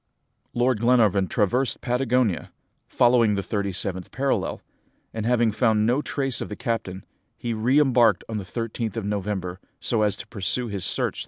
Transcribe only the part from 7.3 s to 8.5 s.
he re embarked on the